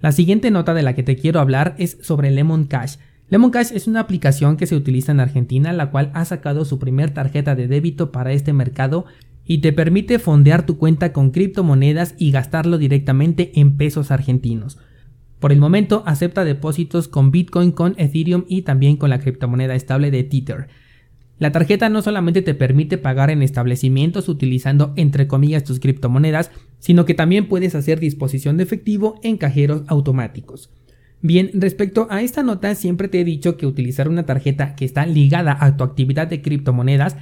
La 0.00 0.12
siguiente 0.12 0.50
nota 0.50 0.72
de 0.72 0.82
la 0.82 0.94
que 0.94 1.02
te 1.02 1.16
quiero 1.16 1.38
hablar 1.38 1.76
es 1.78 1.98
sobre 2.00 2.30
Lemon 2.30 2.64
Cash. 2.64 2.96
Lemon 3.32 3.50
Cash 3.50 3.72
es 3.72 3.86
una 3.86 4.00
aplicación 4.00 4.58
que 4.58 4.66
se 4.66 4.76
utiliza 4.76 5.10
en 5.10 5.18
Argentina, 5.18 5.72
la 5.72 5.90
cual 5.90 6.10
ha 6.12 6.26
sacado 6.26 6.66
su 6.66 6.78
primer 6.78 7.14
tarjeta 7.14 7.54
de 7.54 7.66
débito 7.66 8.12
para 8.12 8.34
este 8.34 8.52
mercado 8.52 9.06
y 9.46 9.62
te 9.62 9.72
permite 9.72 10.18
fondear 10.18 10.66
tu 10.66 10.76
cuenta 10.76 11.14
con 11.14 11.30
criptomonedas 11.30 12.14
y 12.18 12.30
gastarlo 12.30 12.76
directamente 12.76 13.58
en 13.58 13.78
pesos 13.78 14.10
argentinos. 14.10 14.76
Por 15.40 15.50
el 15.50 15.60
momento 15.60 16.02
acepta 16.04 16.44
depósitos 16.44 17.08
con 17.08 17.30
Bitcoin, 17.30 17.72
con 17.72 17.94
Ethereum 17.96 18.44
y 18.48 18.62
también 18.62 18.98
con 18.98 19.08
la 19.08 19.18
criptomoneda 19.18 19.76
estable 19.76 20.10
de 20.10 20.24
Tether. 20.24 20.68
La 21.38 21.52
tarjeta 21.52 21.88
no 21.88 22.02
solamente 22.02 22.42
te 22.42 22.52
permite 22.52 22.98
pagar 22.98 23.30
en 23.30 23.40
establecimientos 23.40 24.28
utilizando 24.28 24.92
entre 24.96 25.26
comillas 25.26 25.64
tus 25.64 25.80
criptomonedas, 25.80 26.50
sino 26.80 27.06
que 27.06 27.14
también 27.14 27.48
puedes 27.48 27.74
hacer 27.74 27.98
disposición 27.98 28.58
de 28.58 28.64
efectivo 28.64 29.18
en 29.22 29.38
cajeros 29.38 29.84
automáticos. 29.86 30.68
Bien, 31.24 31.50
respecto 31.54 32.08
a 32.10 32.20
esta 32.20 32.42
nota, 32.42 32.74
siempre 32.74 33.06
te 33.06 33.20
he 33.20 33.24
dicho 33.24 33.56
que 33.56 33.66
utilizar 33.66 34.08
una 34.08 34.26
tarjeta 34.26 34.74
que 34.74 34.84
está 34.84 35.06
ligada 35.06 35.56
a 35.60 35.76
tu 35.76 35.84
actividad 35.84 36.26
de 36.26 36.42
criptomonedas 36.42 37.16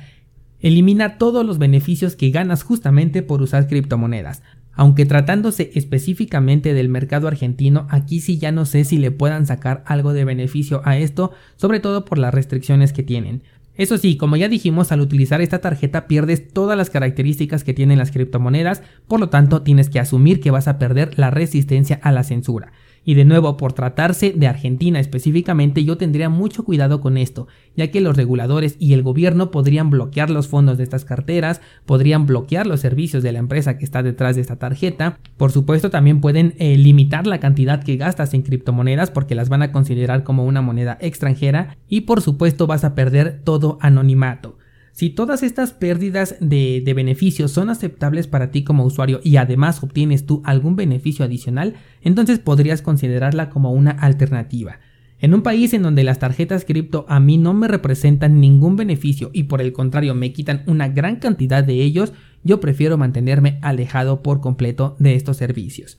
elimina 0.59 1.19
todos 1.19 1.45
los 1.45 1.59
beneficios 1.59 2.17
que 2.17 2.31
ganas 2.31 2.63
justamente 2.63 3.23
por 3.23 3.43
usar 3.43 3.67
criptomonedas. 3.67 4.43
Aunque 4.73 5.05
tratándose 5.05 5.71
específicamente 5.75 6.73
del 6.73 6.89
mercado 6.89 7.29
argentino, 7.29 7.87
aquí 7.91 8.21
sí 8.21 8.39
ya 8.39 8.53
no 8.53 8.65
sé 8.65 8.85
si 8.85 8.97
le 8.97 9.11
puedan 9.11 9.47
sacar 9.47 9.83
algo 9.87 10.15
de 10.15 10.25
beneficio 10.25 10.81
a 10.85 10.97
esto, 10.97 11.33
sobre 11.57 11.81
todo 11.81 12.07
por 12.07 12.17
las 12.17 12.33
restricciones 12.33 12.95
que 12.95 13.03
tienen. 13.03 13.43
Eso 13.75 13.99
sí, 13.99 14.17
como 14.17 14.37
ya 14.37 14.49
dijimos, 14.49 14.93
al 14.93 15.01
utilizar 15.01 15.41
esta 15.41 15.61
tarjeta 15.61 16.07
pierdes 16.07 16.49
todas 16.49 16.77
las 16.77 16.89
características 16.89 17.65
que 17.65 17.75
tienen 17.75 17.99
las 17.99 18.11
criptomonedas, 18.11 18.83
por 19.09 19.21
lo 19.21 19.29
tanto 19.29 19.63
tienes 19.63 19.91
que 19.91 20.01
asumir 20.01 20.41
que 20.41 20.51
vas 20.51 20.69
a 20.69 20.79
perder 20.79 21.19
la 21.19 21.31
resistencia 21.31 22.01
a 22.03 22.13
la 22.13 22.25
censura. 22.25 22.73
Y 23.05 23.15
de 23.15 23.25
nuevo, 23.25 23.57
por 23.57 23.73
tratarse 23.73 24.33
de 24.37 24.47
Argentina 24.47 25.01
específicamente, 25.01 25.85
yo 25.85 25.97
tendría 25.97 26.29
mucho 26.29 26.65
cuidado 26.65 27.01
con 27.01 27.17
esto, 27.17 27.49
ya 27.77 27.91
que 27.91 28.01
los 28.01 28.17
reguladores 28.17 28.77
y 28.79 28.93
el 28.93 29.03
gobierno 29.03 29.51
podrían 29.51 29.89
bloquear 29.91 30.31
los 30.31 30.49
fondos 30.49 30.77
de 30.79 30.85
estas 30.85 31.05
carteras, 31.05 31.61
podrían 31.87 32.27
bloquear 32.27 32.67
los 32.67 32.81
servicios 32.81 33.23
de 33.23 33.33
la 33.33 33.39
empresa 33.39 33.79
que 33.79 33.85
está 33.85 34.03
detrás 34.03 34.37
de 34.37 34.43
esta 34.43 34.57
tarjeta, 34.57 35.19
por 35.37 35.51
supuesto 35.51 35.91
también 35.91 36.21
pueden 36.21 36.55
eh, 36.59 36.77
limitar 36.77 37.27
la 37.27 37.41
cantidad 37.41 37.83
que 37.83 37.97
gastas 37.97 38.35
en 38.35 38.43
criptomonedas 38.43 39.11
porque 39.11 39.35
las 39.35 39.49
van 39.49 39.63
a 39.63 39.73
considerar 39.73 40.23
como 40.23 40.45
una 40.45 40.61
moneda 40.61 40.99
extranjera 41.01 41.77
y 41.89 42.03
por 42.03 42.21
supuesto 42.21 42.67
vas 42.67 42.85
a 42.85 42.95
perder 42.95 43.41
todo 43.45 43.79
anonimato. 43.81 44.60
Si 44.93 45.11
todas 45.11 45.43
estas 45.43 45.73
pérdidas 45.73 46.37
de, 46.41 46.83
beneficios 46.95 47.53
son 47.53 47.71
aceptables 47.71 48.27
para 48.27 48.51
ti 48.51 48.65
como 48.65 48.85
usuario 48.85 49.21
y 49.23 49.37
además 49.37 49.83
obtienes 49.83 50.27
tú 50.27 50.43
algún 50.45 50.77
beneficio 50.77 51.25
adicional, 51.25 51.75
entonces 52.03 52.39
podrías 52.39 52.83
considerarla 52.83 53.51
como 53.51 53.73
una 53.73 53.93
alternativa. 53.93 54.81
En 55.21 55.35
un 55.35 55.43
país 55.43 55.75
en 55.75 55.83
donde 55.83 56.03
las 56.03 56.19
tarjetas 56.19 56.65
cripto 56.65 57.05
a 57.09 57.21
mí 57.21 57.37
no 57.37 57.53
me 57.53 57.69
representan 57.69 58.41
ningún 58.41 58.77
beneficio 58.77 59.31
y 59.33 59.45
por 59.45 59.61
el 59.61 59.73
contrario 59.73 60.15
me 60.15 60.33
quitan 60.33 60.63
una 60.67 60.89
gran 60.89 61.17
cantidad 61.17 61.63
de 61.63 61.75
ellos, 61.75 62.13
yo 62.43 62.59
prefiero 62.59 62.97
mantenerme 62.97 63.59
alejado 63.61 64.23
por 64.23 64.41
completo 64.41 64.97
de 64.99 65.15
estos 65.15 65.37
servicios. 65.37 65.99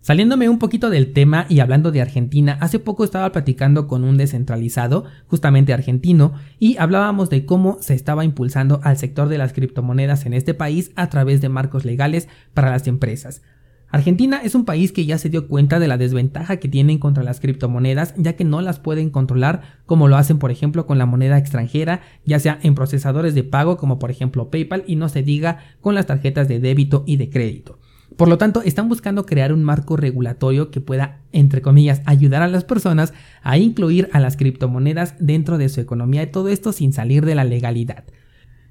Saliéndome 0.00 0.48
un 0.48 0.58
poquito 0.58 0.90
del 0.90 1.12
tema 1.12 1.44
y 1.48 1.60
hablando 1.60 1.90
de 1.90 2.00
Argentina, 2.00 2.56
hace 2.60 2.78
poco 2.78 3.04
estaba 3.04 3.30
platicando 3.32 3.88
con 3.88 4.04
un 4.04 4.16
descentralizado, 4.16 5.04
justamente 5.26 5.72
argentino, 5.72 6.34
y 6.58 6.76
hablábamos 6.78 7.30
de 7.30 7.44
cómo 7.44 7.78
se 7.80 7.94
estaba 7.94 8.24
impulsando 8.24 8.80
al 8.84 8.96
sector 8.96 9.28
de 9.28 9.38
las 9.38 9.52
criptomonedas 9.52 10.24
en 10.24 10.34
este 10.34 10.54
país 10.54 10.92
a 10.94 11.10
través 11.10 11.40
de 11.40 11.48
marcos 11.48 11.84
legales 11.84 12.28
para 12.54 12.70
las 12.70 12.86
empresas. 12.86 13.42
Argentina 13.90 14.40
es 14.44 14.54
un 14.54 14.66
país 14.66 14.92
que 14.92 15.06
ya 15.06 15.16
se 15.16 15.30
dio 15.30 15.48
cuenta 15.48 15.78
de 15.78 15.88
la 15.88 15.96
desventaja 15.96 16.58
que 16.58 16.68
tienen 16.68 16.98
contra 16.98 17.24
las 17.24 17.40
criptomonedas, 17.40 18.14
ya 18.18 18.34
que 18.34 18.44
no 18.44 18.60
las 18.60 18.78
pueden 18.78 19.08
controlar 19.08 19.62
como 19.86 20.08
lo 20.08 20.16
hacen 20.16 20.38
por 20.38 20.50
ejemplo 20.50 20.86
con 20.86 20.98
la 20.98 21.06
moneda 21.06 21.38
extranjera, 21.38 22.02
ya 22.24 22.38
sea 22.38 22.58
en 22.62 22.74
procesadores 22.74 23.34
de 23.34 23.44
pago 23.44 23.78
como 23.78 23.98
por 23.98 24.10
ejemplo 24.10 24.50
PayPal 24.50 24.84
y 24.86 24.96
no 24.96 25.08
se 25.08 25.22
diga 25.22 25.58
con 25.80 25.94
las 25.94 26.06
tarjetas 26.06 26.48
de 26.48 26.60
débito 26.60 27.02
y 27.06 27.16
de 27.16 27.30
crédito. 27.30 27.78
Por 28.16 28.28
lo 28.28 28.38
tanto, 28.38 28.62
están 28.62 28.88
buscando 28.88 29.26
crear 29.26 29.52
un 29.52 29.62
marco 29.62 29.96
regulatorio 29.96 30.70
que 30.70 30.80
pueda, 30.80 31.18
entre 31.32 31.62
comillas, 31.62 32.02
ayudar 32.04 32.42
a 32.42 32.48
las 32.48 32.64
personas 32.64 33.12
a 33.42 33.58
incluir 33.58 34.08
a 34.12 34.20
las 34.20 34.36
criptomonedas 34.36 35.14
dentro 35.20 35.58
de 35.58 35.68
su 35.68 35.80
economía 35.80 36.22
y 36.22 36.30
todo 36.32 36.48
esto 36.48 36.72
sin 36.72 36.92
salir 36.92 37.24
de 37.24 37.34
la 37.34 37.44
legalidad. 37.44 38.04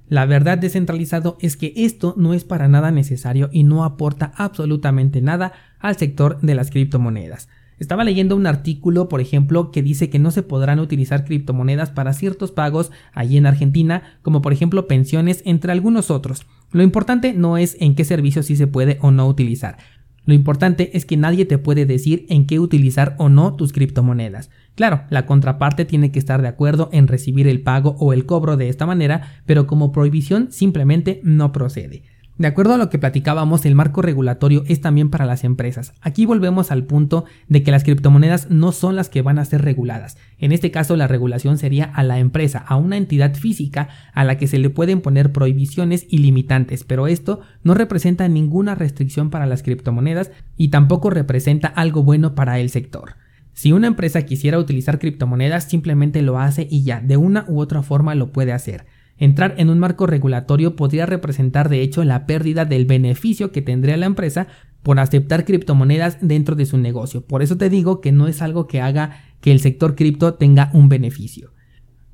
La 0.10 0.26
verdad 0.26 0.58
descentralizado 0.58 1.38
es 1.42 1.58
que 1.58 1.74
esto 1.76 2.14
no 2.18 2.34
es 2.34 2.46
para 2.46 2.68
nada 2.68 2.92
necesario 2.92 3.50
y 3.52 3.64
no 3.64 3.84
aporta 3.84 4.32
absolutamente 4.36 5.22
nada 5.22 5.54
al 5.80 5.98
sector 5.98 6.40
de 6.42 6.56
las 6.56 6.72
criptomonedas. 6.72 7.50
Estaba 7.78 8.04
leyendo 8.04 8.36
un 8.36 8.48
artículo, 8.48 9.08
por 9.08 9.22
ejemplo, 9.22 9.72
que 9.72 9.84
dice 9.84 10.10
que 10.10 10.18
no 10.18 10.32
se 10.32 10.44
podrán 10.44 10.80
utilizar 10.80 11.26
criptomonedas 11.26 11.92
para 11.92 12.14
ciertos 12.14 12.52
pagos 12.52 12.92
allí 13.14 13.38
en 13.38 13.46
Argentina, 13.46 14.18
como 14.24 14.42
por 14.42 14.52
ejemplo 14.52 14.88
pensiones, 14.88 15.44
entre 15.46 15.72
algunos 15.72 16.10
otros. 16.10 16.48
Lo 16.72 16.84
importante 16.84 17.34
no 17.34 17.58
es 17.58 17.78
en 17.80 17.96
qué 17.96 18.04
servicio 18.04 18.44
sí 18.44 18.56
se 18.56 18.68
puede 18.68 18.98
o 19.02 19.12
no 19.12 19.28
utilizar. 19.28 19.78
Lo 20.26 20.34
importante 20.34 20.98
es 20.98 21.06
que 21.06 21.16
nadie 21.16 21.46
te 21.46 21.58
puede 21.58 21.86
decir 21.86 22.26
en 22.28 22.46
qué 22.46 22.60
utilizar 22.60 23.16
o 23.18 23.30
no 23.30 23.56
tus 23.56 23.72
criptomonedas. 23.72 24.50
Claro, 24.76 25.04
la 25.10 25.26
contraparte 25.26 25.86
tiene 25.86 26.12
que 26.12 26.20
estar 26.20 26.42
de 26.42 26.50
acuerdo 26.50 26.90
en 26.92 27.08
recibir 27.08 27.48
el 27.48 27.62
pago 27.62 27.96
o 28.00 28.12
el 28.12 28.26
cobro 28.26 28.58
de 28.58 28.68
esta 28.68 28.86
manera, 28.86 29.42
pero 29.46 29.68
como 29.68 29.94
prohibición 29.94 30.52
simplemente 30.52 31.22
no 31.24 31.54
procede. 31.54 32.04
De 32.38 32.46
acuerdo 32.46 32.76
a 32.76 32.78
lo 32.78 32.92
que 32.92 33.00
platicábamos, 33.00 33.66
el 33.66 33.74
marco 33.74 34.04
regulatorio 34.04 34.64
es 34.68 34.80
también 34.80 35.10
para 35.10 35.26
las 35.26 35.44
empresas. 35.44 35.94
Aquí 36.02 36.28
volvemos 36.28 36.70
al 36.70 36.84
punto 36.84 37.26
de 37.48 37.64
que 37.64 37.72
las 37.72 37.84
criptomonedas 37.84 38.52
no 38.52 38.72
son 38.72 38.96
las 38.96 39.10
que 39.10 39.24
van 39.24 39.40
a 39.40 39.46
ser 39.46 39.64
reguladas. 39.64 40.18
En 40.38 40.52
este 40.52 40.70
caso, 40.70 40.96
la 40.96 41.08
regulación 41.08 41.58
sería 41.58 41.86
a 41.86 42.04
la 42.04 42.20
empresa, 42.20 42.60
a 42.60 42.76
una 42.76 42.96
entidad 42.96 43.34
física 43.34 43.90
a 44.14 44.24
la 44.24 44.38
que 44.38 44.46
se 44.46 44.60
le 44.60 44.70
pueden 44.70 45.02
poner 45.02 45.32
prohibiciones 45.32 46.06
y 46.10 46.20
limitantes, 46.20 46.84
pero 46.84 47.08
esto 47.08 47.42
no 47.64 47.74
representa 47.74 48.28
ninguna 48.28 48.76
restricción 48.76 49.32
para 49.32 49.48
las 49.48 49.64
criptomonedas 49.64 50.30
y 50.58 50.68
tampoco 50.68 51.10
representa 51.10 51.68
algo 51.68 52.04
bueno 52.04 52.36
para 52.36 52.60
el 52.60 52.70
sector. 52.70 53.16
Si 53.54 53.72
una 53.72 53.88
empresa 53.88 54.22
quisiera 54.22 54.60
utilizar 54.60 55.00
criptomonedas, 55.00 55.64
simplemente 55.64 56.22
lo 56.22 56.38
hace 56.38 56.68
y 56.70 56.84
ya, 56.84 57.02
de 57.02 57.18
una 57.18 57.46
u 57.48 57.60
otra 57.60 57.82
forma 57.82 58.14
lo 58.14 58.32
puede 58.32 58.54
hacer. 58.54 58.86
Entrar 59.20 59.56
en 59.58 59.70
un 59.70 59.80
marco 59.80 60.06
regulatorio 60.06 60.76
podría 60.76 61.06
representar 61.06 61.70
de 61.70 61.82
hecho 61.82 62.04
la 62.04 62.26
pérdida 62.26 62.66
del 62.66 62.86
beneficio 62.86 63.52
que 63.52 63.62
tendría 63.62 63.98
la 63.98 64.06
empresa 64.06 64.48
por 64.84 65.00
aceptar 65.00 65.44
criptomonedas 65.44 66.20
dentro 66.22 66.56
de 66.56 66.66
su 66.66 66.78
negocio. 66.78 67.26
Por 67.26 67.42
eso 67.42 67.58
te 67.58 67.70
digo 67.70 68.00
que 68.00 68.12
no 68.12 68.28
es 68.28 68.42
algo 68.42 68.68
que 68.68 68.82
haga 68.82 69.24
que 69.42 69.52
el 69.52 69.60
sector 69.60 69.96
cripto 69.96 70.36
tenga 70.36 70.70
un 70.74 70.88
beneficio. 70.88 71.52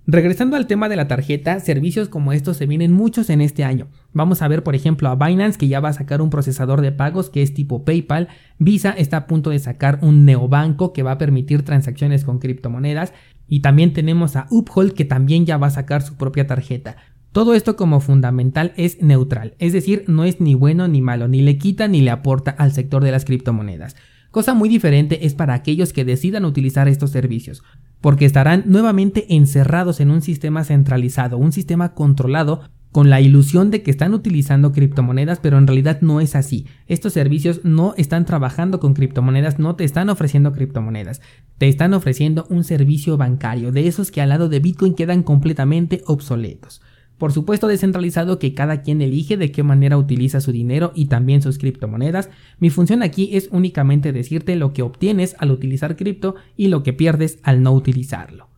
Regresando 0.06 0.58
al 0.58 0.68
tema 0.68 0.90
de 0.90 0.98
la 0.98 1.08
tarjeta, 1.08 1.62
servicios 1.62 2.10
como 2.10 2.34
estos 2.34 2.58
se 2.58 2.66
vienen 2.66 2.92
muchos 2.92 3.30
en 3.30 3.40
este 3.40 3.64
año. 3.64 3.88
Vamos 4.12 4.42
a 4.42 4.50
ver 4.50 4.62
por 4.62 4.76
ejemplo 4.76 5.08
a 5.08 5.16
Binance 5.16 5.58
que 5.58 5.70
ya 5.70 5.80
va 5.80 5.90
a 5.90 5.94
sacar 5.94 6.22
un 6.22 6.30
procesador 6.30 6.82
de 6.82 6.92
pagos 6.92 7.30
que 7.30 7.42
es 7.42 7.54
tipo 7.54 7.86
PayPal, 7.86 8.28
Visa 8.60 8.92
está 8.92 9.16
a 9.18 9.28
punto 9.28 9.50
de 9.50 9.60
sacar 9.60 10.00
un 10.02 10.26
neobanco 10.26 10.92
que 10.92 11.04
va 11.04 11.14
a 11.14 11.18
permitir 11.18 11.64
transacciones 11.64 12.26
con 12.26 12.40
criptomonedas 12.40 13.14
y 13.48 13.62
también 13.62 13.94
tenemos 13.94 14.36
a 14.36 14.48
Uphold 14.50 14.94
que 14.94 15.06
también 15.06 15.46
ya 15.46 15.58
va 15.58 15.68
a 15.68 15.72
sacar 15.72 16.02
su 16.02 16.16
propia 16.16 16.48
tarjeta. 16.48 16.98
Todo 17.32 17.56
esto 17.56 17.76
como 17.76 18.00
fundamental 18.00 18.74
es 18.78 19.02
neutral, 19.02 19.56
es 19.60 19.74
decir, 19.74 20.06
no 20.08 20.24
es 20.24 20.40
ni 20.40 20.54
bueno 20.54 20.88
ni 20.88 21.02
malo, 21.02 21.28
ni 21.28 21.42
le 21.42 21.58
quita 21.58 21.88
ni 21.88 22.02
le 22.02 22.12
aporta 22.12 22.52
al 22.52 22.72
sector 22.72 23.04
de 23.04 23.12
las 23.12 23.26
criptomonedas. 23.26 23.96
Cosa 24.30 24.54
muy 24.54 24.68
diferente 24.70 25.26
es 25.26 25.36
para 25.36 25.54
aquellos 25.54 25.94
que 25.94 26.06
decidan 26.06 26.46
utilizar 26.46 26.88
estos 26.88 27.12
servicios, 27.12 27.64
porque 28.02 28.26
estarán 28.26 28.64
nuevamente 28.66 29.36
encerrados 29.36 30.00
en 30.00 30.12
un 30.12 30.22
sistema 30.22 30.64
centralizado, 30.64 31.38
un 31.38 31.52
sistema 31.52 31.94
controlado 31.94 32.62
con 32.94 33.10
la 33.10 33.20
ilusión 33.20 33.72
de 33.72 33.82
que 33.82 33.90
están 33.90 34.14
utilizando 34.14 34.72
criptomonedas, 34.72 35.40
pero 35.40 35.58
en 35.58 35.66
realidad 35.66 36.00
no 36.02 36.22
es 36.22 36.36
así. 36.36 36.68
Estos 36.88 37.12
servicios 37.12 37.62
no 37.64 37.96
están 37.98 38.24
trabajando 38.24 38.80
con 38.80 38.94
criptomonedas, 38.94 39.58
no 39.58 39.76
te 39.76 39.84
están 39.84 40.10
ofreciendo 40.10 40.54
criptomonedas, 40.54 41.20
te 41.58 41.68
están 41.68 41.96
ofreciendo 41.96 42.46
un 42.50 42.64
servicio 42.64 43.18
bancario, 43.18 43.72
de 43.72 43.88
esos 43.88 44.12
que 44.12 44.22
al 44.22 44.30
lado 44.30 44.48
de 44.48 44.60
Bitcoin 44.60 44.94
quedan 44.94 45.24
completamente 45.24 46.04
obsoletos. 46.06 46.82
Por 47.18 47.32
supuesto 47.32 47.68
descentralizado 47.68 48.38
que 48.38 48.54
cada 48.54 48.84
quien 48.84 49.02
elige 49.02 49.38
de 49.38 49.52
qué 49.52 49.64
manera 49.64 49.98
utiliza 49.98 50.40
su 50.40 50.52
dinero 50.52 50.92
y 50.94 51.08
también 51.08 51.42
sus 51.42 51.58
criptomonedas. 51.58 52.30
Mi 52.60 52.70
función 52.70 53.02
aquí 53.02 53.30
es 53.34 53.50
únicamente 53.52 54.12
decirte 54.12 54.56
lo 54.56 54.72
que 54.72 54.84
obtienes 54.84 55.36
al 55.40 55.50
utilizar 55.50 55.96
cripto 55.96 56.36
y 56.56 56.68
lo 56.68 56.84
que 56.84 56.94
pierdes 56.94 57.40
al 57.42 57.64
no 57.64 57.72
utilizarlo. 57.72 58.53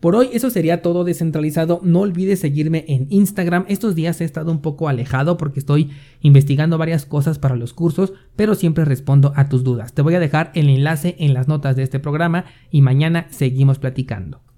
Por 0.00 0.14
hoy 0.14 0.28
eso 0.32 0.48
sería 0.50 0.80
todo 0.80 1.02
descentralizado. 1.02 1.80
No 1.82 2.00
olvides 2.00 2.38
seguirme 2.38 2.84
en 2.86 3.08
Instagram. 3.10 3.64
Estos 3.68 3.96
días 3.96 4.20
he 4.20 4.24
estado 4.24 4.52
un 4.52 4.60
poco 4.60 4.88
alejado 4.88 5.36
porque 5.36 5.58
estoy 5.58 5.90
investigando 6.20 6.78
varias 6.78 7.04
cosas 7.04 7.40
para 7.40 7.56
los 7.56 7.74
cursos, 7.74 8.12
pero 8.36 8.54
siempre 8.54 8.84
respondo 8.84 9.32
a 9.34 9.48
tus 9.48 9.64
dudas. 9.64 9.94
Te 9.94 10.02
voy 10.02 10.14
a 10.14 10.20
dejar 10.20 10.52
el 10.54 10.68
enlace 10.68 11.16
en 11.18 11.34
las 11.34 11.48
notas 11.48 11.74
de 11.74 11.82
este 11.82 11.98
programa 11.98 12.44
y 12.70 12.80
mañana 12.80 13.26
seguimos 13.30 13.80
platicando. 13.80 14.40